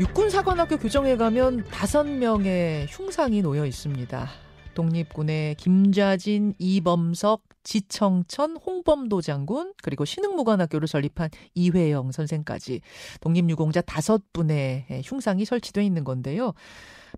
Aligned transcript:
육군사관학교 0.00 0.78
교정에 0.78 1.14
가면 1.14 1.64
다섯 1.64 2.04
명의 2.04 2.86
흉상이 2.88 3.42
놓여 3.42 3.66
있습니다. 3.66 4.30
독립군의 4.72 5.56
김좌진, 5.56 6.54
이범석, 6.56 7.42
지청천, 7.64 8.56
홍범도 8.56 9.20
장군, 9.20 9.74
그리고 9.82 10.06
신흥무관학교를 10.06 10.88
설립한 10.88 11.28
이회영 11.54 12.12
선생까지 12.12 12.80
독립유공자 13.20 13.82
다섯 13.82 14.22
분의 14.32 15.02
흉상이 15.04 15.44
설치되어 15.44 15.84
있는 15.84 16.02
건데요. 16.02 16.54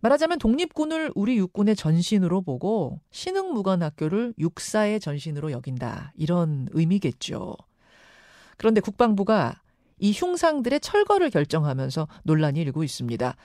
말하자면 0.00 0.40
독립군을 0.40 1.12
우리 1.14 1.36
육군의 1.36 1.76
전신으로 1.76 2.42
보고 2.42 2.98
신흥무관학교를 3.12 4.34
육사의 4.40 4.98
전신으로 4.98 5.52
여긴다. 5.52 6.14
이런 6.16 6.66
의미겠죠. 6.72 7.54
그런데 8.56 8.80
국방부가 8.80 9.61
이 10.02 10.12
흉상들의 10.12 10.80
철거를 10.80 11.30
결정하면서 11.30 12.08
논란이 12.24 12.60
일고 12.60 12.82
있습니다. 12.82 13.36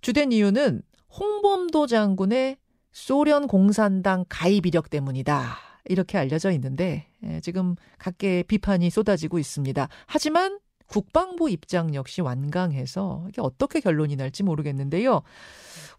주된 0.00 0.32
이유는 0.32 0.80
홍범도 1.18 1.86
장군의 1.86 2.56
소련 2.90 3.46
공산당 3.46 4.24
가입 4.28 4.64
이력 4.64 4.88
때문이다. 4.88 5.56
이렇게 5.84 6.16
알려져 6.16 6.50
있는데 6.52 7.06
예, 7.22 7.40
지금 7.40 7.76
각계 7.98 8.42
비판이 8.42 8.88
쏟아지고 8.88 9.38
있습니다. 9.38 9.88
하지만 10.06 10.58
국방부 10.86 11.50
입장 11.50 11.94
역시 11.94 12.22
완강해서 12.22 13.26
이게 13.28 13.42
어떻게 13.42 13.80
결론이 13.80 14.16
날지 14.16 14.42
모르겠는데요. 14.42 15.20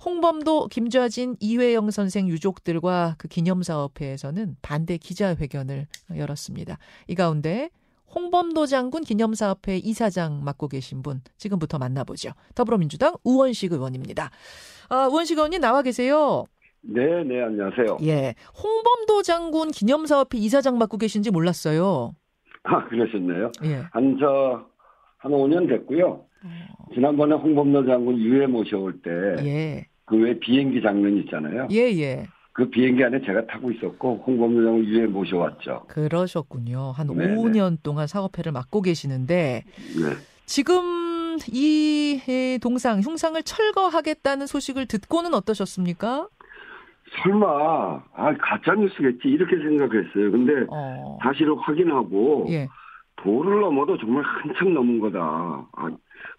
홍범도, 0.03 0.67
김좌진, 0.67 1.37
이회영 1.39 1.91
선생 1.91 2.27
유족들과 2.27 3.15
그 3.19 3.27
기념사업회에서는 3.27 4.57
반대 4.63 4.97
기자회견을 4.97 5.87
열었습니다. 6.17 6.79
이 7.07 7.15
가운데 7.15 7.69
홍범도 8.13 8.65
장군 8.65 9.03
기념사업회 9.03 9.77
이사장 9.77 10.43
맡고 10.43 10.67
계신 10.67 11.01
분 11.01 11.21
지금부터 11.37 11.77
만나보죠. 11.77 12.31
더불어민주당 12.55 13.15
우원식 13.23 13.71
의원입니다. 13.71 14.29
아, 14.89 15.07
우원식 15.07 15.37
의원님 15.37 15.61
나와 15.61 15.81
계세요. 15.81 16.45
네, 16.81 17.23
네, 17.23 17.41
안녕하세요. 17.43 17.97
예. 18.03 18.33
홍범도 18.61 19.21
장군 19.23 19.71
기념사업회 19.71 20.37
이사장 20.37 20.77
맡고 20.77 20.97
계신지 20.97 21.31
몰랐어요. 21.31 22.13
아, 22.63 22.85
그러셨네요. 22.87 23.51
예. 23.65 23.83
한, 23.91 24.17
저, 24.19 24.65
한 25.17 25.31
5년 25.31 25.67
됐고요. 25.69 26.07
어. 26.43 26.85
지난번에 26.93 27.35
홍범도 27.35 27.85
장군 27.85 28.17
유해 28.19 28.47
모셔올 28.47 29.01
때. 29.01 29.11
예. 29.45 29.85
그외 30.05 30.37
비행기 30.39 30.81
장면 30.81 31.17
있잖아요. 31.19 31.67
예, 31.71 31.77
예. 31.99 32.25
그 32.53 32.69
비행기 32.69 33.03
안에 33.03 33.21
제가 33.21 33.45
타고 33.47 33.71
있었고 33.71 34.23
홍범도 34.27 34.63
장군 34.63 34.85
유해 34.85 35.07
모셔왔죠. 35.07 35.85
그러셨군요. 35.87 36.91
한 36.91 37.07
네네. 37.07 37.35
5년 37.35 37.77
동안 37.81 38.07
사업회를 38.07 38.51
맡고 38.51 38.81
계시는데. 38.81 39.63
네. 39.65 40.15
지금 40.45 41.37
이 41.47 42.59
동상, 42.61 42.99
흉상을 42.99 43.41
철거하겠다는 43.41 44.47
소식을 44.47 44.85
듣고는 44.87 45.33
어떠셨습니까? 45.33 46.27
설마 47.23 47.47
아 48.13 48.33
가짜 48.39 48.73
뉴스겠지 48.73 49.27
이렇게 49.27 49.57
생각했어요. 49.57 50.31
근데 50.31 50.65
어. 50.69 51.17
사실을 51.21 51.55
확인하고 51.59 52.47
예. 52.49 52.67
도를 53.17 53.61
넘어도 53.61 53.97
정말 53.97 54.23
한참 54.23 54.73
넘은 54.73 54.99
거다. 54.99 55.19
아, 55.19 55.89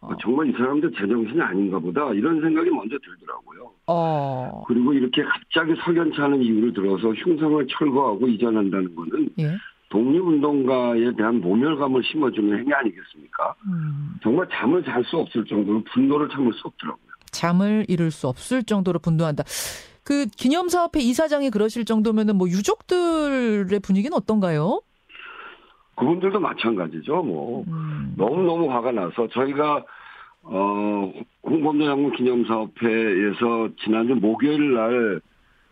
어. 0.01 0.11
정말 0.21 0.49
이 0.49 0.53
사람들 0.53 0.93
제정신이 0.93 1.41
아닌가 1.41 1.79
보다 1.79 2.13
이런 2.13 2.41
생각이 2.41 2.71
먼저 2.71 2.97
들더라고요. 2.99 3.71
어. 3.87 4.65
그리고 4.67 4.93
이렇게 4.93 5.23
갑자기 5.23 5.75
석연치 5.85 6.21
않은 6.21 6.43
이유를 6.43 6.73
들어서 6.73 7.13
흉상을 7.13 7.67
철거하고 7.69 8.29
이전한다는 8.29 8.95
거는 8.95 9.29
예. 9.39 9.57
독립운동가에 9.91 11.15
대한 11.17 11.41
모멸감을 11.41 12.03
심어주는 12.03 12.59
행위 12.59 12.73
아니겠습니까? 12.73 13.55
음. 13.67 14.15
정말 14.23 14.49
잠을 14.51 14.83
잘 14.85 15.05
수 15.05 15.19
없을 15.19 15.45
정도로 15.45 15.85
분노를 15.93 16.29
참을 16.31 16.53
수 16.55 16.61
없더라고요. 16.65 17.13
잠을 17.31 17.85
이룰 17.89 18.11
수 18.11 18.29
없을 18.29 18.63
정도로 18.63 18.99
분노한다. 19.01 19.45
그 20.05 20.27
기념사업회 20.27 21.01
이사장이 21.01 21.51
그러실 21.51 21.85
정도면은 21.85 22.37
뭐 22.37 22.49
유족들의 22.49 23.79
분위기는 23.81 24.17
어떤가요? 24.17 24.81
그분들도 25.97 26.41
마찬가지죠. 26.41 27.23
뭐 27.23 27.65
음. 27.69 28.15
너무 28.17 28.43
너무 28.43 28.73
화가 28.73 28.93
나서 28.93 29.29
저희가 29.29 29.85
어 30.43 31.13
홍범도 31.45 31.85
장군 31.85 32.17
기념사업회에서 32.17 33.69
지난주 33.85 34.15
목요일 34.15 34.75
날 34.75 35.21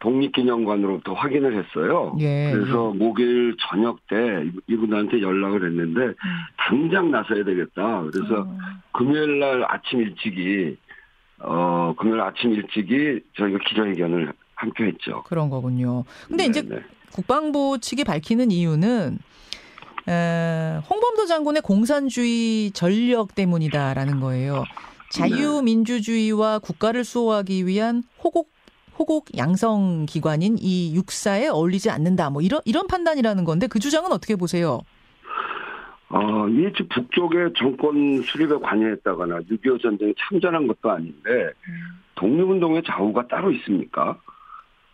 독립기념관으로부터 0.00 1.12
확인을 1.12 1.58
했어요. 1.62 2.16
예, 2.20 2.52
그래서 2.52 2.92
예. 2.94 2.98
목요일 2.98 3.54
저녁 3.68 3.98
때 4.08 4.44
이분한테 4.66 5.20
연락을 5.20 5.66
했는데 5.66 6.00
음. 6.00 6.14
당장 6.56 7.10
나서야 7.10 7.44
되겠다. 7.44 8.02
그래서 8.10 8.42
어. 8.42 8.58
금요일 8.92 9.38
날 9.38 9.64
아침 9.68 10.00
일찍이 10.00 10.76
어, 11.38 11.94
금요일 11.98 12.20
아침 12.20 12.52
일찍이 12.52 13.20
저희가 13.36 13.58
기자회견을 13.66 14.32
함께 14.54 14.84
했죠. 14.84 15.22
그런 15.26 15.48
거군요. 15.48 16.04
근데 16.28 16.44
네네. 16.44 16.50
이제 16.50 16.62
네. 16.62 16.82
국방부 17.12 17.78
측이 17.80 18.04
밝히는 18.04 18.50
이유는 18.50 19.18
에, 19.18 19.69
홍범도 20.88 21.26
장군의 21.26 21.62
공산주의 21.62 22.70
전력 22.72 23.34
때문이다라는 23.34 24.20
거예요. 24.20 24.64
자유민주주의와 25.10 26.58
국가를 26.60 27.04
수호하기 27.04 27.66
위한 27.66 28.02
호국 28.22 28.50
호국 28.98 29.26
양성 29.36 30.04
기관인 30.06 30.56
이 30.58 30.94
육사에 30.94 31.48
어울리지 31.48 31.90
않는다. 31.90 32.28
뭐 32.30 32.42
이런 32.42 32.60
이런 32.64 32.86
판단이라는 32.86 33.44
건데 33.44 33.66
그 33.66 33.78
주장은 33.78 34.12
어떻게 34.12 34.36
보세요? 34.36 34.80
어, 36.10 36.48
이 36.48 36.70
북쪽의 36.88 37.52
정권 37.56 38.20
수립에 38.22 38.56
관여했다거나 38.56 39.40
6.25 39.42 39.80
전쟁에 39.80 40.12
참전한 40.18 40.66
것도 40.66 40.90
아닌데, 40.90 41.52
독립운동의 42.16 42.82
좌우가 42.84 43.28
따로 43.28 43.52
있습니까? 43.52 44.20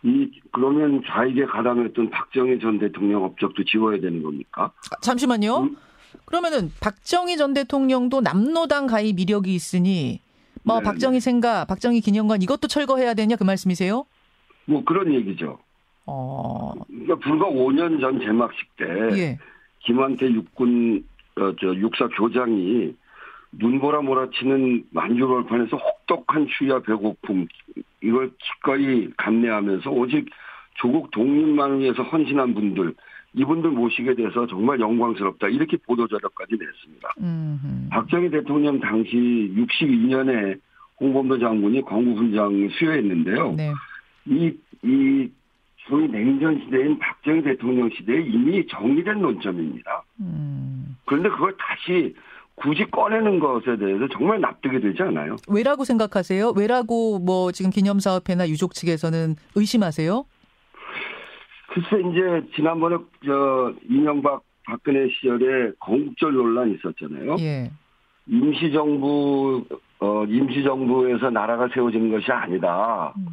이, 0.07 0.31
그러면 0.53 1.03
좌익에 1.05 1.45
가담했던 1.45 2.09
박정희 2.09 2.59
전 2.59 2.79
대통령 2.79 3.25
업적도 3.25 3.65
지워야 3.65 3.99
되는 3.99 4.23
겁니까? 4.23 4.71
아, 4.91 4.99
잠시만요. 5.01 5.57
음? 5.57 5.77
그러면은 6.23 6.71
박정희 6.79 7.35
전 7.35 7.53
대통령도 7.53 8.21
남노당 8.21 8.87
가입 8.87 9.19
이력이 9.19 9.53
있으니, 9.53 10.21
뭐, 10.63 10.79
네 10.79 10.85
박정희 10.85 11.19
생가, 11.19 11.65
박정희 11.65 11.99
기념관 11.99 12.41
이것도 12.41 12.69
철거해야 12.69 13.13
되냐 13.13 13.35
그 13.35 13.43
말씀이세요? 13.43 14.05
뭐 14.65 14.83
그런 14.85 15.13
얘기죠. 15.13 15.59
어. 16.05 16.71
그러니까 16.87 17.15
불과 17.15 17.45
5년 17.47 17.99
전 17.99 18.19
개막식 18.19 18.77
때, 18.77 18.85
예. 19.17 19.39
김한태 19.79 20.31
육군 20.31 21.03
어, 21.37 21.53
저 21.59 21.75
육사 21.75 22.07
교장이 22.07 22.95
눈보라 23.51 24.01
몰아치는 24.01 24.85
만주벌판에서 24.91 25.77
혹독한 25.77 26.47
추위와 26.47 26.81
배고픔 26.81 27.47
이걸 28.07 28.31
기꺼이 28.39 29.09
감내하면서 29.17 29.89
오직 29.91 30.29
조국 30.75 31.11
독립만을 31.11 31.79
위해서 31.79 32.03
헌신한 32.03 32.53
분들 32.53 32.93
이분들 33.33 33.71
모시게 33.71 34.15
돼서 34.15 34.47
정말 34.47 34.79
영광스럽다 34.79 35.49
이렇게 35.49 35.77
보도 35.85 36.07
자료까지 36.07 36.55
냈습니다. 36.57 37.13
음흠. 37.19 37.89
박정희 37.89 38.29
대통령 38.29 38.79
당시 38.79 39.11
62년에 39.55 40.59
홍범도 40.99 41.37
장군이 41.37 41.81
광구훈장 41.83 42.69
수여했는데요. 42.69 43.53
네. 43.57 43.73
이, 44.25 44.53
이 44.83 45.29
소위 45.87 46.07
냉전 46.07 46.59
시대인 46.61 46.97
박정희 46.97 47.43
대통령 47.43 47.89
시대에 47.89 48.21
이미 48.21 48.65
정리된 48.67 49.21
논점입니다. 49.21 50.03
음. 50.21 50.97
그런데 51.05 51.29
그걸 51.29 51.55
다시 51.57 52.15
굳이 52.57 52.85
꺼내는 52.89 53.39
것에 53.39 53.77
대해서 53.77 54.07
정말 54.11 54.41
납득이 54.41 54.81
되지 54.81 55.01
않아요. 55.03 55.35
왜라고 55.47 55.83
생각하세요? 55.83 56.53
왜라고 56.57 57.19
뭐 57.19 57.51
지금 57.51 57.71
기념사업회나 57.71 58.49
유족 58.49 58.73
측에서는 58.73 59.35
의심하세요? 59.55 60.25
글쎄 61.69 61.87
이제 62.09 62.47
지난번에 62.55 62.97
저 63.25 63.73
이명박 63.87 64.41
박근혜 64.65 65.07
시절에 65.09 65.71
건국절 65.79 66.33
논란 66.33 66.73
있었잖아요. 66.73 67.35
예. 67.39 67.71
임시정부 68.25 69.63
어 69.99 70.25
임시정부에서 70.25 71.29
나라가 71.29 71.69
세워지는 71.73 72.11
것이 72.11 72.31
아니다. 72.31 73.13
음. 73.17 73.27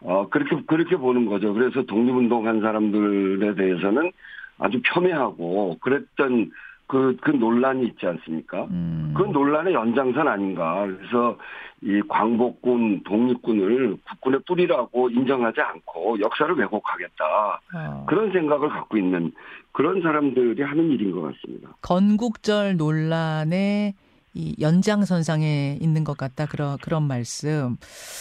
어, 0.00 0.28
그렇게, 0.28 0.62
그렇게 0.66 0.96
보는 0.96 1.26
거죠. 1.26 1.52
그래서 1.52 1.82
독립운동한 1.82 2.60
사람들에 2.60 3.54
대해서는 3.54 4.12
아주 4.58 4.80
폄훼하고 4.82 5.78
그랬던 5.80 6.50
그, 6.88 7.16
그 7.20 7.30
논란이 7.30 7.86
있지 7.86 8.06
않습니까? 8.06 8.64
음. 8.70 9.14
그 9.16 9.22
논란의 9.22 9.74
연장선 9.74 10.26
아닌가. 10.26 10.86
그래서 10.86 11.36
이 11.82 12.00
광복군, 12.08 13.04
독립군을 13.04 13.98
국군의 14.08 14.40
뿌리라고 14.46 15.10
인정하지 15.10 15.60
않고 15.60 16.18
역사를 16.20 16.52
왜곡하겠다. 16.52 17.60
어. 17.74 18.06
그런 18.08 18.32
생각을 18.32 18.70
갖고 18.70 18.96
있는 18.96 19.32
그런 19.72 20.02
사람들이 20.02 20.60
하는 20.62 20.90
일인 20.90 21.12
것 21.12 21.22
같습니다. 21.22 21.76
건국절 21.82 22.78
논란의 22.78 23.94
이 24.34 24.56
연장선상에 24.58 25.78
있는 25.80 26.04
것 26.04 26.16
같다. 26.16 26.46
그런, 26.46 26.78
그런 26.78 27.02
말씀. 27.04 27.76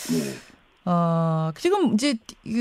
네. 0.10 0.92
어, 0.92 1.52
지금 1.56 1.94
이제 1.94 2.16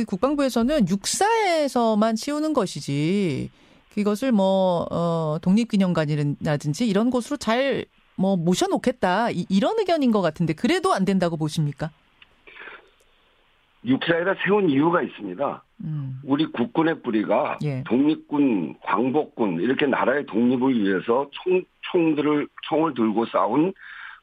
국방부에서는 0.06 0.88
육사에서만 0.88 2.14
치우는 2.14 2.52
것이지 2.52 3.50
이것을 3.96 4.32
뭐, 4.32 4.86
어, 4.90 5.38
독립기념관이라든지 5.42 6.86
이런 6.86 7.10
곳으로 7.10 7.36
잘 7.36 7.86
뭐 8.16 8.36
모셔놓겠다 8.36 9.30
이, 9.30 9.60
런 9.60 9.78
의견인 9.78 10.10
것 10.10 10.22
같은데 10.22 10.54
그래도 10.54 10.92
안 10.92 11.04
된다고 11.04 11.36
보십니까? 11.36 11.90
육사에다 13.84 14.34
세운 14.44 14.68
이유가 14.68 15.00
있습니다. 15.02 15.62
음. 15.84 16.20
우리 16.24 16.46
국군의 16.46 17.02
뿌리가 17.02 17.58
예. 17.62 17.84
독립군, 17.84 18.76
광복군 18.82 19.60
이렇게 19.60 19.86
나라의 19.86 20.26
독립을 20.26 20.82
위해서 20.82 21.28
총 21.30 21.62
총들을 21.92 22.48
총을 22.68 22.94
들고 22.94 23.26
싸운 23.26 23.72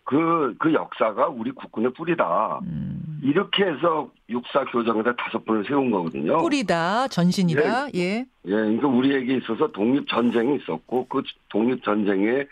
그, 0.04 0.56
그 0.60 0.74
역사가 0.74 1.28
우리 1.28 1.52
국군의 1.52 1.94
뿌리다. 1.94 2.60
음. 2.64 3.20
이렇게 3.24 3.64
해서 3.64 4.10
육사 4.30 4.66
교정에다 4.66 5.16
다섯 5.16 5.46
번을 5.46 5.64
세운 5.66 5.92
거거든요. 5.92 6.40
뿌리다, 6.40 7.08
전신이다, 7.08 7.88
예. 7.96 8.00
예. 8.00 8.26
예, 8.46 8.52
그러니까 8.52 8.88
우리에게 8.88 9.38
있어서 9.38 9.72
독립전쟁이 9.72 10.58
있었고, 10.58 11.08
그 11.08 11.24
독립전쟁에 11.50 12.46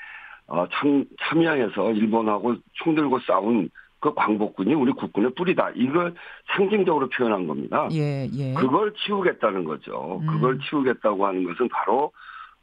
어, 0.47 0.65
참, 0.73 1.05
참여해서 1.21 1.91
일본하고 1.91 2.55
총 2.73 2.93
들고 2.95 3.19
싸운 3.19 3.69
그 4.01 4.13
광복군이 4.13 4.73
우리 4.73 4.91
국군의 4.91 5.33
뿌리다. 5.35 5.69
이걸 5.75 6.13
상징적으로 6.55 7.07
표현한 7.09 7.47
겁니다. 7.47 7.87
예, 7.91 8.27
예. 8.33 8.53
그걸 8.53 8.93
치우겠다는 8.95 9.63
거죠. 9.63 10.19
음. 10.23 10.27
그걸 10.27 10.59
치우겠다고 10.59 11.25
하는 11.25 11.43
것은 11.45 11.69
바로 11.69 12.11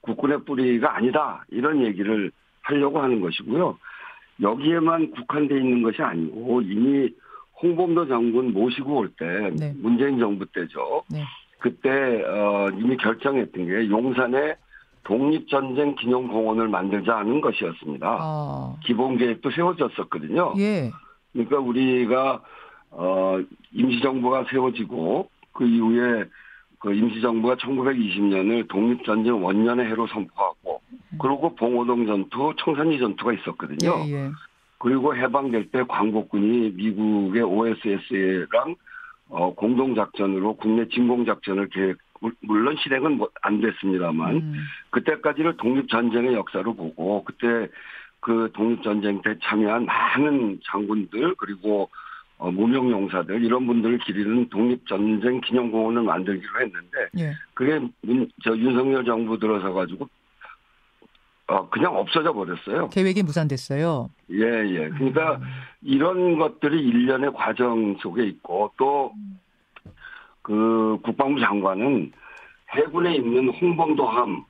국군의 0.00 0.44
뿌리가 0.44 0.96
아니다. 0.96 1.44
이런 1.50 1.82
얘기를 1.82 2.31
하려고 2.62 3.00
하는 3.00 3.20
것이고요. 3.20 3.79
여기에만 4.40 5.11
국한돼 5.12 5.56
있는 5.56 5.82
것이 5.82 6.02
아니고 6.02 6.62
이미 6.62 7.11
홍범도 7.61 8.06
장군 8.06 8.52
모시고 8.52 8.99
올때 8.99 9.50
네. 9.58 9.73
문재인 9.76 10.19
정부 10.19 10.46
때죠. 10.46 11.02
네. 11.11 11.25
그때 11.58 12.23
어 12.25 12.69
이미 12.79 12.96
결정했던 12.96 13.67
게 13.67 13.88
용산에 13.90 14.55
독립전쟁 15.02 15.96
기념공원을 15.96 16.69
만들자는 16.69 17.40
것이었습니다. 17.40 18.19
어. 18.20 18.76
기본 18.85 19.17
계획도 19.17 19.50
세워졌었거든요. 19.50 20.55
예. 20.58 20.90
그러니까 21.32 21.58
우리가 21.58 22.43
어 22.90 23.40
임시정부가 23.73 24.44
세워지고 24.50 25.31
그 25.52 25.67
이후에 25.67 26.25
그 26.79 26.95
임시정부가 26.95 27.57
1920년을 27.57 28.69
독립전쟁 28.69 29.43
원년의 29.45 29.87
해로 29.87 30.07
선포하고 30.07 30.81
음. 30.93 31.19
그리고 31.21 31.55
봉오동 31.55 32.07
전투, 32.07 32.55
청산리 32.59 32.99
전투가 32.99 33.33
있었거든요. 33.33 34.05
예, 34.07 34.13
예. 34.13 34.31
그리고 34.79 35.17
해방될 35.17 35.71
때 35.71 35.83
광복군이 35.89 36.71
미국의 36.77 37.43
OSS랑 37.43 38.77
어, 39.31 39.55
공동작전으로 39.55 40.57
국내 40.57 40.89
진공작전을 40.89 41.69
계획, 41.69 41.99
물론 42.41 42.77
실행은 42.83 43.19
뭐안 43.19 43.61
됐습니다만, 43.61 44.37
음. 44.37 44.55
그때까지를 44.91 45.57
독립전쟁의 45.59 46.33
역사로 46.35 46.75
보고, 46.75 47.25
그때 47.25 47.69
그 48.21 48.51
독립전쟁 48.55 49.23
때 49.23 49.37
참여한 49.43 49.85
많은 49.85 50.61
장군들, 50.65 51.35
그리고 51.37 51.91
어, 52.38 52.50
무명용사들, 52.50 53.44
이런 53.44 53.67
분들을 53.67 53.99
기리는 53.99 54.49
독립전쟁 54.49 55.40
기념공원을 55.40 56.02
만들기로 56.02 56.61
했는데, 56.61 57.08
예. 57.19 57.32
그게 57.55 57.81
문, 58.02 58.31
저 58.43 58.56
윤석열 58.56 59.05
정부 59.05 59.38
들어서 59.38 59.73
가지고 59.73 60.08
어, 61.49 61.69
그냥 61.69 61.96
없어져 61.96 62.32
버렸어요. 62.32 62.90
계획이 62.90 63.23
무산됐어요. 63.23 64.11
예, 64.31 64.44
예. 64.44 64.88
그러니까 64.90 65.37
음. 65.37 65.43
이런 65.82 66.38
것들이 66.38 66.79
일련의 66.81 67.32
과정 67.32 67.96
속에 67.99 68.25
있고 68.25 68.73
또 68.76 69.12
그 70.49 70.99
국방부 71.02 71.38
장관은 71.40 72.11
해군에 72.70 73.17
있는 73.17 73.50
홍범도함 73.50 74.44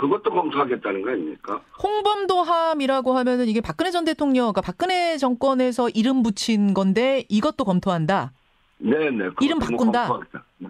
그것도 0.00 0.30
검토하겠다는 0.30 1.02
거 1.02 1.10
아닙니까? 1.10 1.60
홍범도함이라고 1.82 3.18
하면은 3.18 3.48
이게 3.48 3.60
박근혜 3.60 3.90
전 3.90 4.06
대통령, 4.06 4.44
그러니까 4.44 4.62
박근혜 4.62 5.18
정권에서 5.18 5.90
이름 5.90 6.22
붙인 6.22 6.72
건데 6.72 7.26
이것도 7.28 7.66
검토한다. 7.66 8.32
네, 8.78 9.10
네. 9.10 9.28
이름 9.42 9.58
바꾼다. 9.58 10.08
네. 10.56 10.68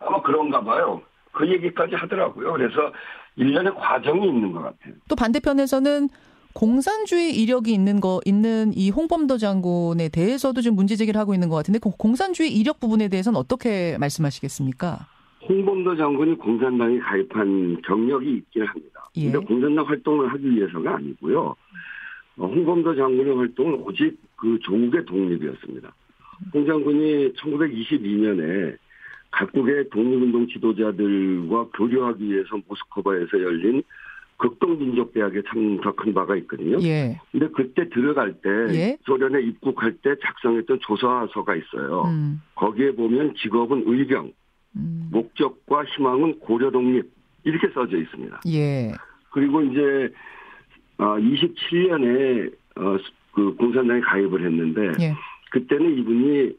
아마 0.00 0.20
그런가 0.20 0.62
봐요. 0.62 1.00
그 1.32 1.50
얘기까지 1.50 1.94
하더라고요. 1.94 2.52
그래서 2.52 2.92
일련의 3.36 3.74
과정이 3.74 4.28
있는 4.28 4.52
것 4.52 4.60
같아요. 4.60 4.94
또 5.08 5.16
반대편에서는 5.16 6.10
공산주의 6.52 7.34
이력이 7.34 7.72
있는 7.72 8.00
거 8.00 8.20
있는 8.26 8.72
이 8.74 8.90
홍범도 8.90 9.38
장군에 9.38 10.10
대해서도 10.10 10.60
좀 10.60 10.74
문제 10.74 10.94
제기를 10.94 11.18
하고 11.18 11.32
있는 11.32 11.48
것 11.48 11.56
같은데 11.56 11.78
그 11.78 11.88
공산주의 11.96 12.54
이력 12.54 12.80
부분에 12.80 13.08
대해서는 13.08 13.40
어떻게 13.40 13.96
말씀하시겠습니까? 13.98 15.06
홍범도 15.48 15.96
장군이 15.96 16.36
공산당에 16.36 16.98
가입한 16.98 17.80
경력이 17.82 18.30
있긴 18.30 18.64
합니다. 18.64 19.08
예. 19.16 19.30
근데 19.30 19.46
공산당 19.46 19.86
활동을 19.86 20.32
하기 20.32 20.50
위해서가 20.50 20.96
아니고요. 20.96 21.56
어, 22.36 22.46
홍범도 22.46 22.94
장군의 22.94 23.36
활동은 23.36 23.74
오직 23.80 24.18
그 24.36 24.58
조국의 24.62 25.04
독립이었습니다. 25.06 25.92
홍 26.54 26.66
장군이 26.66 27.32
1922년에 27.34 28.76
각국의 29.30 29.90
독립운동 29.90 30.48
지도자들과 30.48 31.68
교류하기 31.74 32.24
위해서 32.24 32.58
모스크바에서 32.66 33.42
열린 33.42 33.82
극동민족대학에 34.38 35.42
참석한 35.48 36.14
바가 36.14 36.34
있거든요. 36.36 36.78
예. 36.82 37.20
근데 37.30 37.46
그때 37.48 37.88
들어갈 37.90 38.32
때 38.40 38.48
예? 38.74 38.98
소련에 39.04 39.42
입국할 39.42 39.92
때 40.02 40.14
작성했던 40.22 40.78
조사서가 40.80 41.54
있어요. 41.56 42.04
음. 42.06 42.40
거기에 42.54 42.92
보면 42.92 43.34
직업은 43.34 43.84
의경, 43.86 44.32
음. 44.76 45.08
목적과 45.10 45.84
희망은 45.84 46.38
고려 46.40 46.70
독립 46.70 47.10
이렇게 47.44 47.68
써져 47.68 47.96
있습니다. 47.96 48.40
예. 48.48 48.92
그리고 49.30 49.62
이제 49.62 50.12
27년에 50.98 52.52
어, 52.76 52.82
어, 52.82 52.98
그 53.32 53.54
공산당에 53.54 54.00
가입을 54.00 54.44
했는데 54.44 54.92
예. 55.04 55.14
그때는 55.50 55.98
이분이 55.98 56.52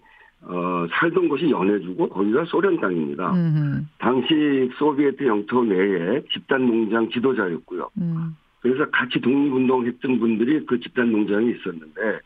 어, 0.44 0.88
살던 0.92 1.30
곳이 1.30 1.50
연해주고 1.50 2.10
거기가 2.10 2.46
소련 2.46 2.80
땅입니다. 2.80 3.32
음흠. 3.32 3.86
당시 4.00 4.70
소비에트 4.78 5.26
영토 5.26 5.64
내에 5.64 6.22
집단 6.32 6.66
농장 6.66 7.10
지도자였고요. 7.10 7.90
음. 7.98 8.36
그래서 8.62 8.90
같이 8.90 9.20
독립운동했던 9.20 10.20
분들이 10.20 10.66
그 10.66 10.80
집단 10.80 11.12
농장에 11.12 11.52
있었는데 11.52 12.20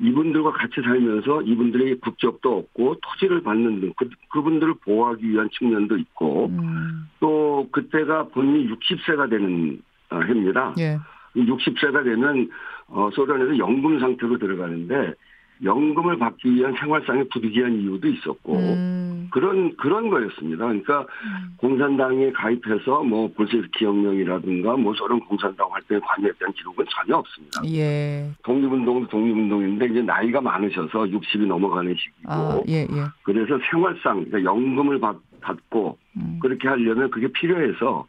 이분들과 0.00 0.52
같이 0.52 0.80
살면서 0.82 1.42
이분들에게 1.42 1.96
국적도 1.96 2.58
없고 2.58 2.96
토지를 3.00 3.42
받는 3.42 3.80
등 3.80 3.92
그, 3.96 4.08
그분들을 4.30 4.74
보호하기 4.84 5.28
위한 5.28 5.48
측면도 5.52 5.96
있고 5.98 6.46
음. 6.46 7.08
또 7.20 7.68
그때가 7.72 8.28
본인이 8.28 8.68
60세가 8.72 9.28
되는 9.28 9.80
어, 10.10 10.20
해입니다. 10.20 10.74
예. 10.78 10.98
60세가 11.36 12.04
되면 12.04 12.48
어, 12.88 13.10
소련에서 13.12 13.58
연금 13.58 13.98
상태로 14.00 14.38
들어가는데 14.38 15.14
연금을 15.62 16.18
받기 16.18 16.54
위한 16.54 16.74
생활상의 16.78 17.28
부득이한 17.32 17.80
이유도 17.80 18.08
있었고 18.08 18.56
음. 18.56 19.07
그런 19.30 19.76
그런 19.76 20.08
거였습니다. 20.10 20.66
그러니까 20.66 21.00
음. 21.00 21.56
공산당에 21.58 22.32
가입해서 22.32 23.02
뭐 23.02 23.30
볼셰비키 23.32 23.84
혁명이라든가 23.84 24.76
뭐 24.76 24.94
소련 24.94 25.20
공산당 25.20 25.72
활동에 25.72 26.00
관여했다는 26.00 26.54
기록은 26.54 26.84
전혀 26.90 27.16
없습니다. 27.16 27.62
예. 27.66 28.30
독립운동도 28.44 29.08
독립운동인데 29.08 29.86
이제 29.86 30.02
나이가 30.02 30.40
많으셔서 30.40 31.04
60이 31.04 31.46
넘어가는 31.46 31.94
시기고 31.94 32.32
아, 32.32 32.60
예, 32.68 32.82
예. 32.82 33.04
그래서 33.22 33.58
생활상 33.70 34.24
그러니까 34.24 34.44
연금을 34.44 35.00
받, 35.00 35.16
받고 35.40 35.98
음. 36.16 36.38
그렇게 36.40 36.68
하려면 36.68 37.10
그게 37.10 37.28
필요해서 37.28 38.06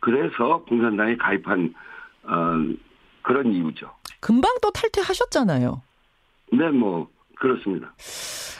그래서 0.00 0.64
공산당에 0.68 1.16
가입한 1.16 1.74
어, 2.24 2.74
그런 3.22 3.52
이유죠. 3.52 3.90
금방 4.20 4.50
또 4.62 4.70
탈퇴하셨잖아요. 4.70 5.82
네, 6.52 6.68
뭐 6.70 7.08
그렇습니다. 7.36 7.92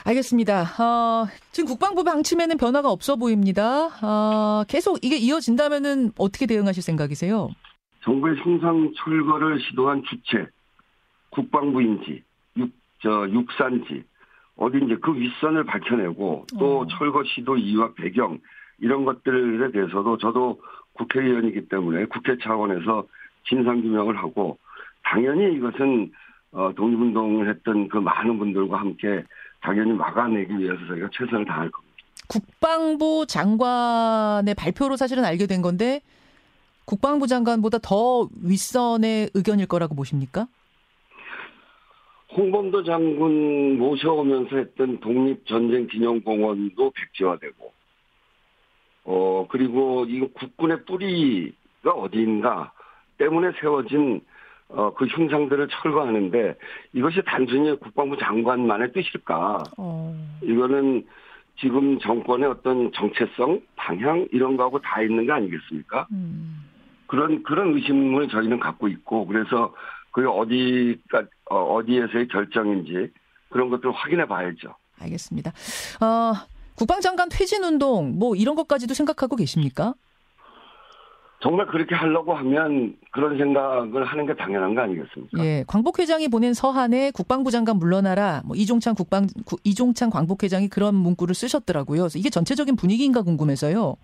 알겠습니다. 0.03 0.63
어, 0.63 1.27
지금 1.51 1.67
국방부 1.67 2.03
방침에는 2.03 2.57
변화가 2.57 2.89
없어 2.89 3.15
보입니다. 3.15 3.87
어, 4.01 4.63
계속 4.67 4.97
이게 5.03 5.17
이어진다면은 5.17 6.11
어떻게 6.17 6.45
대응하실 6.45 6.81
생각이세요? 6.81 7.49
정부의 8.03 8.35
흉상 8.37 8.91
철거를 8.97 9.59
시도한 9.61 10.03
주체, 10.09 10.47
국방부인지, 11.29 12.23
육, 12.57 12.71
저, 13.01 13.29
육산지, 13.29 14.03
어딘지 14.55 14.95
그 14.95 15.15
윗선을 15.15 15.65
밝혀내고 15.65 16.47
또 16.57 16.79
어. 16.79 16.87
철거 16.87 17.23
시도 17.23 17.57
이유와 17.57 17.93
배경, 17.93 18.39
이런 18.79 19.05
것들에 19.05 19.71
대해서도 19.71 20.17
저도 20.17 20.59
국회의원이기 20.93 21.69
때문에 21.69 22.05
국회 22.05 22.35
차원에서 22.41 23.05
진상규명을 23.47 24.17
하고 24.17 24.57
당연히 25.03 25.53
이것은 25.55 26.11
어, 26.51 26.71
독립운동을 26.75 27.49
했던 27.49 27.87
그 27.87 27.97
많은 27.97 28.37
분들과 28.37 28.79
함께 28.79 29.23
당연히 29.61 29.93
막아내기 29.93 30.57
위해서 30.57 30.79
저희가 30.87 31.09
최선을 31.13 31.45
다할 31.45 31.69
겁니다. 31.71 31.95
국방부 32.27 33.25
장관의 33.27 34.55
발표로 34.55 34.95
사실은 34.95 35.25
알게 35.25 35.47
된 35.47 35.61
건데 35.61 36.01
국방부 36.85 37.27
장관보다 37.27 37.79
더 37.81 38.27
윗선의 38.43 39.31
의견일 39.33 39.67
거라고 39.67 39.95
보십니까? 39.95 40.47
홍범도 42.35 42.83
장군 42.83 43.77
모셔오면서 43.77 44.55
했던 44.55 44.99
독립전쟁기념공원도 45.01 46.91
백지화되고, 46.91 47.73
어, 49.03 49.47
그리고 49.49 50.05
이 50.05 50.21
국군의 50.21 50.85
뿌리가 50.85 51.91
어디인가 51.91 52.71
때문에 53.17 53.51
세워진 53.59 54.21
어, 54.73 54.93
그 54.93 55.05
흉상들을 55.05 55.67
철거하는데 55.67 56.55
이것이 56.93 57.21
단순히 57.25 57.77
국방부 57.79 58.17
장관만의 58.17 58.93
뜻일까? 58.93 59.63
어. 59.77 60.15
이거는 60.41 61.05
지금 61.59 61.99
정권의 61.99 62.49
어떤 62.49 62.91
정체성, 62.93 63.61
방향 63.75 64.27
이런 64.31 64.57
거하고 64.57 64.79
다 64.79 65.01
있는 65.01 65.27
거 65.27 65.33
아니겠습니까? 65.33 66.07
음. 66.11 66.65
그런 67.07 67.43
그런 67.43 67.73
의심을 67.75 68.29
저희는 68.29 68.59
갖고 68.59 68.87
있고 68.87 69.25
그래서 69.27 69.73
그 70.11 70.29
어디가 70.29 71.23
어, 71.49 71.75
어디에서의 71.75 72.27
결정인지 72.29 73.11
그런 73.49 73.69
것들을 73.69 73.91
확인해 73.91 74.25
봐야죠. 74.25 74.73
알겠습니다. 74.99 75.51
어, 76.01 76.33
국방장관 76.75 77.29
퇴진 77.29 77.63
운동 77.63 78.17
뭐 78.17 78.35
이런 78.35 78.55
것까지도 78.55 78.93
생각하고 78.93 79.35
계십니까? 79.35 79.93
정말 81.41 81.65
그렇게 81.65 81.95
하려고 81.95 82.35
하면 82.35 82.95
그런 83.11 83.37
생각을 83.37 84.05
하는 84.05 84.27
게 84.27 84.35
당연한 84.35 84.75
거 84.75 84.81
아니겠습니까? 84.81 85.43
예, 85.43 85.63
광복 85.67 85.97
회장이 85.99 86.27
보낸 86.27 86.53
서한에 86.53 87.11
국방부 87.11 87.49
장관 87.49 87.77
물러나라, 87.77 88.43
뭐 88.45 88.55
이종찬 88.55 88.93
국방 88.93 89.25
이종찬 89.63 90.11
광복 90.11 90.43
회장이 90.43 90.69
그런 90.69 90.93
문구를 90.95 91.33
쓰셨더라고요. 91.33 92.07
이게 92.15 92.29
전체적인 92.29 92.75
분위기인가 92.75 93.23
궁금해서요. 93.23 93.95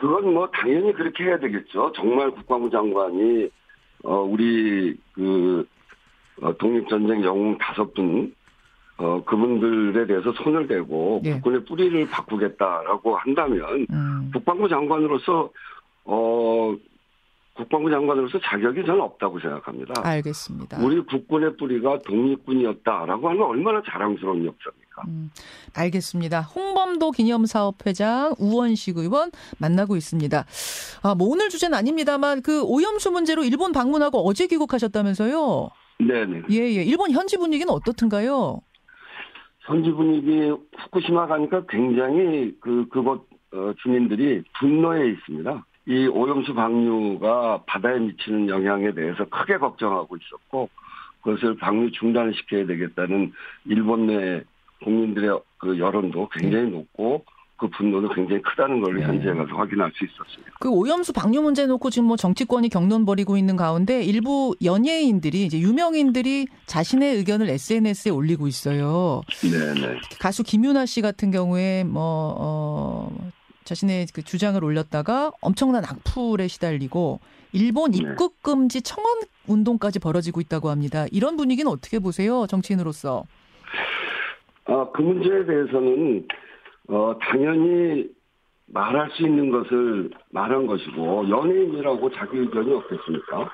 그건 0.00 0.32
뭐 0.32 0.48
당연히 0.52 0.92
그렇게 0.92 1.24
해야 1.24 1.38
되겠죠. 1.40 1.92
정말 1.96 2.30
국방부 2.30 2.70
장관이 2.70 3.50
어 4.04 4.20
우리 4.20 4.96
그 5.12 5.66
어, 6.40 6.56
독립전쟁 6.56 7.24
영웅 7.24 7.58
다섯 7.58 7.92
분 7.92 8.32
어, 8.98 9.22
그분들에 9.24 10.06
대해서 10.06 10.32
손을 10.32 10.66
대고 10.66 11.20
네. 11.22 11.34
국군의 11.34 11.64
뿌리를 11.64 12.08
바꾸겠다라고 12.10 13.16
한다면 13.16 13.86
음. 13.90 14.30
국방부 14.32 14.68
장관으로서 14.68 15.50
어 16.04 16.74
국방부 17.54 17.90
장관으로서 17.90 18.40
자격이 18.40 18.84
저는 18.86 19.00
없다고 19.00 19.38
생각합니다. 19.40 19.94
알겠습니다. 20.04 20.78
우리 20.80 21.00
국군의 21.00 21.56
뿌리가 21.56 22.00
독립군이었다라고 22.00 23.28
하는 23.28 23.42
얼마나 23.42 23.82
자랑스러운 23.88 24.44
역사입니까? 24.46 25.02
음, 25.06 25.30
알겠습니다. 25.76 26.40
홍범도 26.40 27.12
기념사업회장 27.12 28.34
우원식 28.38 28.98
의원 28.98 29.30
만나고 29.58 29.96
있습니다. 29.96 30.44
아, 31.02 31.14
뭐 31.14 31.28
오늘 31.28 31.48
주제는 31.48 31.76
아닙니다만 31.76 32.42
그 32.42 32.62
오염수 32.62 33.10
문제로 33.10 33.44
일본 33.44 33.72
방문하고 33.72 34.26
어제 34.26 34.46
귀국하셨다면서요? 34.46 35.70
네네. 36.00 36.42
예, 36.50 36.56
예. 36.56 36.84
일본 36.84 37.10
현지 37.10 37.36
분위기는 37.36 37.72
어떻든가요? 37.72 38.60
현지 39.68 39.90
분위기 39.92 40.48
후쿠시마 40.48 41.26
가니까 41.26 41.62
굉장히 41.68 42.56
그 42.58 42.88
그곳 42.88 43.28
어, 43.52 43.72
주민들이 43.82 44.42
분노해 44.58 45.10
있습니다. 45.10 45.64
이 45.86 46.06
오염수 46.06 46.54
방류가 46.54 47.64
바다에 47.66 47.98
미치는 47.98 48.48
영향에 48.48 48.92
대해서 48.92 49.26
크게 49.26 49.58
걱정하고 49.58 50.16
있었고 50.16 50.70
그것을 51.22 51.56
방류 51.56 51.92
중단을 51.92 52.34
시켜야 52.34 52.66
되겠다는 52.66 53.32
일본 53.66 54.06
내 54.06 54.42
국민들의 54.84 55.38
그 55.58 55.78
여론도 55.78 56.30
굉장히 56.32 56.64
네. 56.64 56.70
높고 56.70 57.24
그 57.58 57.68
분노는 57.68 58.08
굉장히 58.14 58.40
크다는 58.42 58.80
걸 58.80 58.94
네. 58.94 59.04
현지에 59.04 59.32
가서 59.34 59.52
확인할 59.54 59.90
수 59.94 60.04
있었습니다. 60.04 60.52
그 60.60 60.70
오염수 60.70 61.12
방류 61.12 61.42
문제 61.42 61.66
놓고 61.66 61.90
지금 61.90 62.06
뭐 62.06 62.16
정치권이 62.16 62.68
경론 62.68 63.04
벌이고 63.04 63.36
있는 63.36 63.56
가운데 63.56 64.02
일부 64.02 64.54
연예인들이 64.64 65.44
이제 65.44 65.58
유명인들이 65.58 66.46
자신의 66.66 67.16
의견을 67.16 67.50
SNS에 67.50 68.12
올리고 68.12 68.46
있어요. 68.46 69.22
네네. 69.42 69.98
가수 70.20 70.44
김윤아 70.44 70.86
씨 70.86 71.02
같은 71.02 71.32
경우에 71.32 71.82
뭐 71.82 72.36
어, 72.38 73.30
자신의 73.64 74.06
그 74.14 74.22
주장을 74.22 74.62
올렸다가 74.62 75.32
엄청난 75.40 75.84
악플에 75.84 76.46
시달리고 76.46 77.18
일본 77.52 77.90
네. 77.90 77.98
입국 77.98 78.40
금지 78.40 78.82
청원 78.82 79.22
운동까지 79.48 79.98
벌어지고 79.98 80.40
있다고 80.40 80.68
합니다. 80.70 81.06
이런 81.10 81.36
분위기는 81.36 81.68
어떻게 81.70 81.98
보세요, 81.98 82.46
정치인으로서? 82.46 83.24
아, 84.66 84.86
그 84.94 85.02
문제에 85.02 85.44
대해서는 85.44 86.26
어, 86.88 87.18
당연히 87.20 88.08
말할 88.66 89.10
수 89.12 89.22
있는 89.22 89.50
것을 89.50 90.10
말한 90.30 90.66
것이고, 90.66 91.28
연예인이라고 91.28 92.10
자기 92.12 92.38
의견이 92.38 92.72
없겠습니까? 92.72 93.50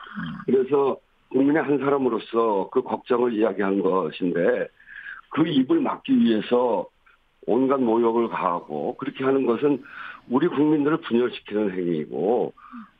그래서 0.47 0.97
국민의 1.31 1.63
한 1.63 1.79
사람으로서 1.79 2.71
그 2.73 2.83
걱정을 2.83 3.33
이야기한 3.35 3.81
것인데, 3.81 4.69
그 5.31 5.47
입을 5.47 5.81
막기 5.81 6.17
위해서 6.17 6.87
온갖 7.47 7.81
모욕을 7.81 8.29
가하고, 8.29 8.97
그렇게 8.97 9.25
하는 9.25 9.47
것은 9.47 9.83
우리 10.29 10.49
국민들을 10.49 10.99
분열시키는 10.99 11.73
행위이고, 11.73 12.53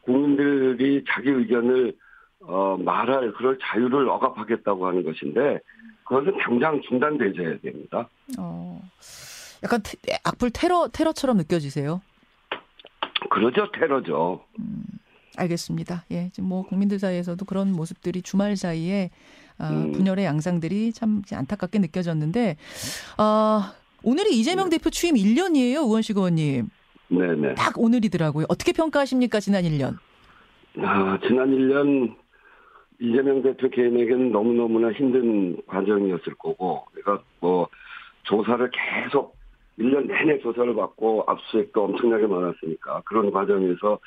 국민들이 0.03 1.05
자기 1.09 1.31
의견을 1.31 1.95
어, 2.47 2.77
말할 2.77 3.33
그럴 3.33 3.59
자유를 3.59 4.07
억압하겠다고 4.07 4.87
하는 4.87 5.03
것인데, 5.03 5.61
그것은 6.05 6.37
당장 6.39 6.81
중단되어야 6.83 7.59
됩니다. 7.61 8.09
어. 8.39 8.79
약간 9.65 9.81
악플 10.25 10.51
테러 10.51 10.89
테러처럼 10.89 11.39
느껴지세요? 11.39 12.03
그러죠, 13.31 13.71
테러죠. 13.73 14.45
음, 14.59 14.85
알겠습니다. 15.37 16.05
예, 16.11 16.31
지금 16.33 16.51
뭐 16.51 16.63
국민들 16.63 16.99
사이에서도 16.99 17.43
그런 17.47 17.73
모습들이 17.73 18.21
주말 18.23 18.57
사이에 18.57 19.11
어, 19.59 19.67
음. 19.71 19.93
분열의 19.93 20.25
양상들이 20.25 20.93
참 20.93 21.23
안타깝게 21.33 21.79
느껴졌는데, 21.79 22.57
어, 23.19 23.61
오늘이 24.03 24.37
이재명 24.39 24.69
네. 24.69 24.77
대표 24.79 24.91
취임 24.91 25.15
1년이에요, 25.15 25.87
우원식 25.87 26.17
의원님. 26.17 26.69
네네. 27.09 27.55
딱 27.55 27.79
오늘이더라고요. 27.79 28.47
어떻게 28.49 28.73
평가하십니까, 28.73 29.41
지난 29.41 29.63
1년? 29.63 29.97
아, 30.79 31.19
지난 31.27 31.51
1년 31.51 32.17
이재명 33.01 33.43
대표 33.43 33.71
개인에게는 33.71 34.33
너무너무나 34.33 34.93
힘든 34.93 35.57
과정이었을 35.67 36.35
거고, 36.35 36.85
그러니까 36.93 37.25
뭐 37.41 37.69
조사를 38.25 38.71
계속 38.71 39.37
1년 39.79 40.07
내내 40.07 40.39
조사를 40.39 40.75
받고 40.75 41.25
압수수색도 41.27 41.85
엄청나게 41.85 42.27
많았으니까 42.27 43.03
그런 43.05 43.31
과정에서 43.31 43.99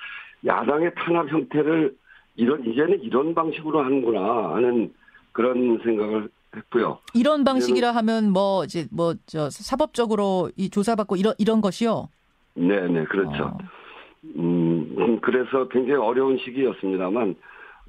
야당의 0.46 0.94
탄압 0.96 1.30
형태를 1.30 1.96
이런 2.36 2.64
이제는 2.66 3.02
이런 3.02 3.34
방식으로 3.34 3.84
하는구나 3.84 4.56
하는 4.56 4.94
그런 5.32 5.80
생각을 5.84 6.30
했고요. 6.56 7.00
이런 7.14 7.44
방식이라 7.44 7.92
하면 7.92 8.32
뭐 8.32 8.64
이제 8.64 8.88
뭐 8.92 9.14
저 9.26 9.50
사법적으로 9.50 10.50
이 10.56 10.70
조사받고 10.70 11.16
이런 11.16 11.34
이런 11.38 11.62
것이요. 11.62 12.10
네, 12.56 12.88
네, 12.88 13.04
그렇죠. 13.06 13.44
어. 13.44 13.58
음, 14.38 15.20
그래서 15.22 15.68
굉장히 15.68 16.00
어려운 16.00 16.38
시기였습니다만 16.38 17.36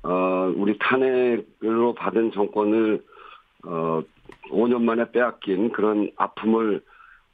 어 0.03 0.53
우리 0.57 0.77
탄핵으로 0.79 1.95
받은 1.95 2.33
정권을 2.33 3.03
어 3.65 4.03
5년 4.51 4.83
만에 4.83 5.11
빼앗긴 5.11 5.73
그런 5.73 6.11
아픔을 6.17 6.83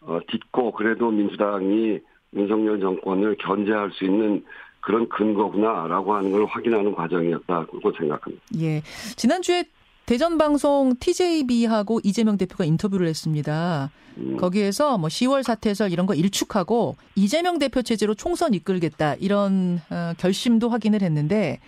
어, 0.07 0.19
딛고 0.29 0.73
그래도 0.73 1.11
민주당이 1.11 2.01
윤석열 2.35 2.81
정권을 2.81 3.37
견제할 3.39 3.91
수 3.93 4.05
있는 4.05 4.45
그런 4.81 5.09
근거구나라고 5.09 6.15
하는 6.15 6.31
걸 6.31 6.45
확인하는 6.45 6.95
과정이었다고 6.95 7.93
생각합니다. 7.93 8.45
예. 8.61 8.83
지난주에 9.17 9.65
대전 10.07 10.37
방송 10.37 10.95
TJB하고 11.01 12.01
이재명 12.05 12.37
대표가 12.37 12.67
인터뷰를 12.67 13.07
했습니다. 13.07 13.91
음. 14.19 14.37
거기에서 14.37 14.99
뭐 14.99 15.09
10월 15.09 15.43
사태 15.43 15.71
해설 15.71 15.91
이런 15.93 16.07
거 16.07 16.15
일축하고 16.15 16.97
이재명 17.17 17.59
대표 17.59 17.81
체제로 17.81 18.15
총선 18.15 18.53
이끌겠다 18.53 19.15
이런 19.15 19.81
어, 19.91 20.13
결심도 20.19 20.69
확인을 20.69 21.01
했는데 21.01 21.61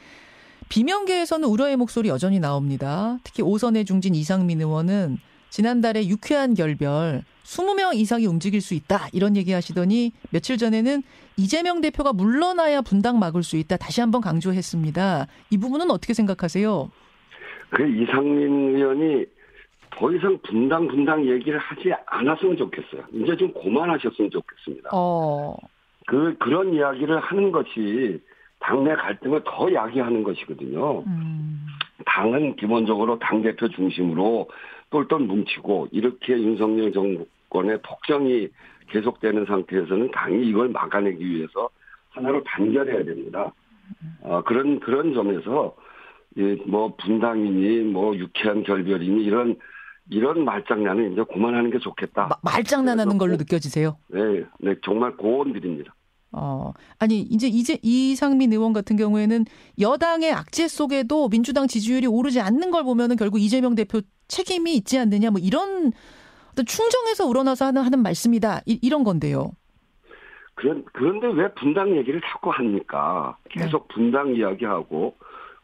비명계에서는 0.68 1.48
우려의 1.48 1.76
목소리 1.76 2.08
여전히 2.08 2.38
나옵니다. 2.38 3.18
특히 3.24 3.42
오선의 3.42 3.84
중진 3.84 4.14
이상민 4.14 4.60
의원은 4.60 5.18
지난달에 5.56 6.06
유쾌한 6.06 6.52
결별 6.52 7.22
20명 7.44 7.94
이상이 7.94 8.26
움직일 8.26 8.60
수 8.60 8.74
있다 8.74 9.08
이런 9.14 9.38
얘기 9.38 9.52
하시더니 9.52 10.12
며칠 10.30 10.58
전에는 10.58 11.02
이재명 11.38 11.80
대표가 11.80 12.12
물러나야 12.12 12.82
분당 12.82 13.18
막을 13.18 13.42
수 13.42 13.56
있다 13.56 13.78
다시 13.78 14.02
한번 14.02 14.20
강조했습니다. 14.20 15.26
이 15.48 15.56
부분은 15.58 15.90
어떻게 15.90 16.12
생각하세요? 16.12 16.90
그 17.70 17.88
이상민 17.88 18.76
의원이 18.76 19.24
더 19.92 20.12
이상 20.12 20.38
분당 20.46 20.88
분당 20.88 21.26
얘기를 21.26 21.58
하지 21.58 21.90
않았으면 22.04 22.58
좋겠어요. 22.58 23.04
이제 23.14 23.34
좀 23.38 23.50
고만하셨으면 23.54 24.30
좋겠습니다. 24.30 24.90
어. 24.92 25.56
그 26.06 26.36
그런 26.38 26.74
이야기를 26.74 27.18
하는 27.18 27.50
것이 27.50 28.20
당내 28.58 28.94
갈등을 28.94 29.42
더 29.46 29.72
야기하는 29.72 30.22
것이거든요. 30.22 31.00
음. 31.06 31.66
당은 32.04 32.56
기본적으로 32.56 33.18
당 33.18 33.40
대표 33.40 33.68
중심으로 33.68 34.48
똘똘 34.90 35.20
뭉치고 35.20 35.88
이렇게 35.90 36.32
윤석열 36.34 36.92
정권의 36.92 37.80
폭정이 37.82 38.48
계속되는 38.90 39.46
상태에서는 39.46 40.10
당이 40.12 40.48
이걸 40.48 40.68
막아내기 40.68 41.24
위해서 41.24 41.68
하나로 42.10 42.42
단결해야 42.44 43.04
됩니다. 43.04 43.52
어, 44.22 44.42
그런 44.44 44.80
그런 44.80 45.14
점에서 45.14 45.74
뭐 46.66 46.94
분당이니 46.96 47.90
뭐 47.90 48.16
유쾌한 48.16 48.62
결별이니 48.62 49.24
이런 49.24 49.56
이런 50.08 50.44
말장난은 50.44 51.12
이제 51.12 51.24
그만하는 51.32 51.70
게 51.70 51.78
좋겠다. 51.78 52.28
마, 52.28 52.52
말장난하는 52.52 53.18
걸로 53.18 53.36
느껴지세요? 53.36 53.96
네, 54.08 54.44
네 54.60 54.74
정말 54.84 55.16
고언드립니다. 55.16 55.94
어, 56.32 56.72
아니, 56.98 57.20
이제, 57.20 57.46
이제 57.46 57.78
이상민 57.82 58.52
의원 58.52 58.72
같은 58.74 58.96
경우에는 58.96 59.46
여당의 59.80 60.32
악재 60.32 60.68
속에도 60.68 61.28
민주당 61.28 61.66
지지율이 61.66 62.06
오르지 62.06 62.40
않는 62.40 62.70
걸 62.70 62.84
보면은 62.84 63.16
결국 63.16 63.40
이재명 63.40 63.74
대표 63.74 64.02
책임이 64.28 64.74
있지 64.76 64.98
않느냐, 64.98 65.30
뭐 65.30 65.40
이런 65.40 65.92
어떤 66.52 66.64
충정에서 66.64 67.26
우러나서 67.26 67.66
하는, 67.66 67.82
하는 67.82 68.02
말씀이다. 68.02 68.62
이, 68.66 68.78
이런 68.82 69.04
건데요. 69.04 69.52
그런, 70.54 70.84
그런데 70.92 71.26
왜 71.28 71.52
분당 71.52 71.94
얘기를 71.96 72.20
자꾸 72.22 72.50
합니까? 72.50 73.36
계속 73.50 73.88
네. 73.88 73.94
분당 73.94 74.34
이야기하고 74.34 75.14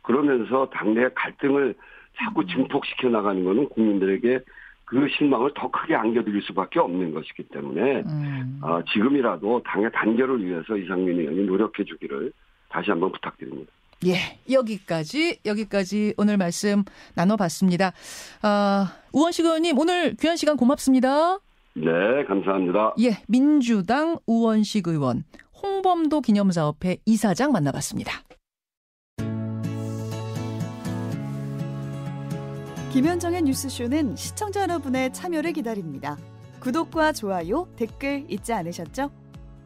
그러면서 0.03 0.69
당내 0.71 1.09
갈등을 1.15 1.75
자꾸 2.19 2.43
음. 2.43 2.47
증폭시켜 2.47 3.09
나가는 3.09 3.43
거는 3.43 3.71
국민들에게 3.71 4.41
그 4.85 5.09
실망을 5.17 5.53
더 5.55 5.71
크게 5.71 5.95
안겨드릴 5.95 6.43
수밖에 6.43 6.79
없는 6.79 7.15
것이기 7.15 7.45
때문에 7.45 8.03
음. 8.03 8.61
어, 8.63 8.83
지금이라도 8.93 9.63
당의 9.65 9.91
단결을 9.93 10.45
위해서 10.45 10.77
이상민 10.77 11.19
의원이 11.21 11.47
노력해 11.47 11.85
주기를 11.85 12.31
다시 12.69 12.91
한번 12.91 13.13
부탁드립니다. 13.13 13.73
예, 14.07 14.39
여기까지 14.51 15.39
여기까지 15.45 16.15
오늘 16.17 16.37
말씀 16.37 16.85
나눠봤습니다. 17.15 17.93
아, 18.43 18.97
우원식 19.13 19.45
의원님 19.45 19.79
오늘 19.79 20.15
귀한 20.17 20.37
시간 20.37 20.57
고맙습니다. 20.57 21.39
네, 21.75 22.25
감사합니다. 22.27 22.95
예, 23.01 23.23
민주당 23.29 24.19
우원식 24.27 24.89
의원 24.89 25.25
홍범도 25.63 26.21
기념사업회 26.21 26.99
이사장 27.07 27.53
만나봤습니다. 27.53 28.13
김현정의 32.93 33.43
뉴스쇼는 33.43 34.17
시청자 34.17 34.63
여러분의 34.63 35.15
참여를 35.15 35.55
기다립니다. 35.55 36.19
구독과 36.61 37.13
좋아요, 37.13 37.67
댓글 37.77 38.27
잊지 38.29 38.53
않으셨죠? 38.53 39.22